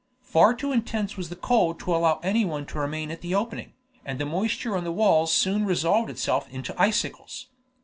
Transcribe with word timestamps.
Far 0.23 0.55
too 0.55 0.71
intense 0.71 1.15
was 1.15 1.29
the 1.29 1.35
cold 1.35 1.79
to 1.81 1.93
allow 1.95 2.19
anyone 2.23 2.65
to 2.65 2.79
remain 2.79 3.11
at 3.11 3.21
the 3.21 3.35
opening, 3.35 3.73
and 4.03 4.17
the 4.17 4.25
moisture 4.25 4.75
on 4.75 4.83
the 4.83 4.91
walls 4.91 5.31
soon 5.31 5.63
resolved 5.63 6.09
itself 6.09 6.49
into 6.49 6.73
icicles. 6.81 7.49